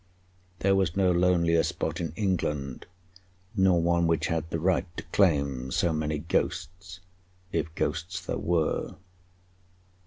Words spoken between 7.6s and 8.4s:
ghosts there